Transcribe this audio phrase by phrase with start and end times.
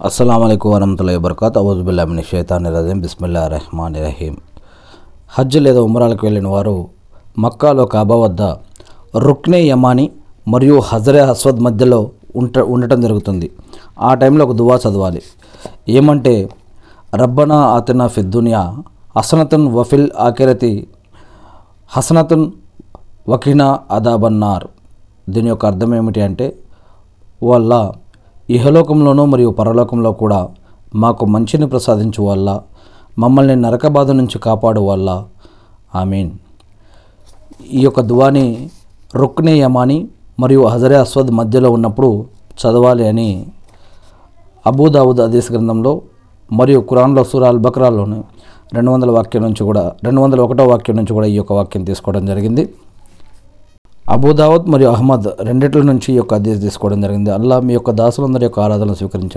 [0.00, 4.34] అస్సలం అయికు వరహతుల్లా వబర్కాత్ అవుజుబుల్లామిని షేతాని రజీం బిస్మిల్లా రెహమాన్ రహీం
[5.28, 6.88] హజ్ లేదా ఉమరాలకు వెళ్ళిన వారు
[7.38, 8.42] మక్కాలో కాబా వద్ద
[9.26, 10.10] రుక్నే యమాని
[10.48, 13.50] మరియు హజరే అస్వద్ మధ్యలో ఉంట ఉండటం జరుగుతుంది.
[14.00, 15.22] ఆ టైంలో ఒక దువా చదవాలి.
[15.88, 16.50] ఏమంటే
[17.14, 18.76] రబ్బనా ఆతినా ఫిద్దునియా
[19.16, 20.88] హసనతున్ వఫిల్ ఆకిరతి
[21.96, 22.52] హసనతున్
[23.28, 24.66] వకినా అదాబన్నార్
[25.28, 26.56] దీని యొక్క అర్థం ఏమిటి అంటే
[27.42, 27.92] వాళ్ళ
[28.48, 30.48] ఇహలోకంలోనూ మరియు పరలోకంలో కూడా
[30.94, 32.48] మాకు మంచిని ప్రసాదించు వల్ల
[33.18, 35.24] మమ్మల్ని నరక బాధ నుంచి కాపాడు వల్ల.
[35.94, 36.30] ఆమీన్.
[37.70, 38.46] ఈ యొక్క దువాని
[39.14, 39.98] రుక్నే యమాని
[40.40, 42.10] మరియు హజరే అస్వద్ మధ్యలో ఉన్నప్పుడు
[42.60, 43.30] చదవాలి అని
[44.66, 45.92] అబూదావుద్ అదీస్ గ్రంథంలో
[46.52, 48.20] మరియు కురాన్లో సురాల్ బక్రాల్లోని
[48.76, 52.26] రెండు వందల వాక్యం నుంచి కూడా రెండు వందల ఒకటో వాక్యం నుంచి కూడా ఈ యొక్క వాక్యం తీసుకోవడం
[52.26, 52.64] జరిగింది.
[54.14, 57.30] అబూదావుద్ మరియు అహ్మద్ రెండిట్ల నుంచి ఈ యొక్క అదీస్ తీసుకోవడం జరిగింది.
[57.30, 59.34] అల్లా మీ యొక్క దాసులందరి యొక్క ఆరాధన స్వీకరించారు